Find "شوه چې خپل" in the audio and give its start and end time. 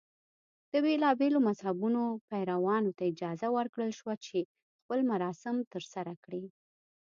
3.99-4.99